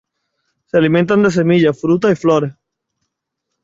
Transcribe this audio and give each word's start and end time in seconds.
Se 0.65 0.77
alimentan 0.79 1.21
de 1.21 1.29
semillas, 1.29 1.79
frutas 1.79 2.13
y 2.13 2.15
flores. 2.15 2.53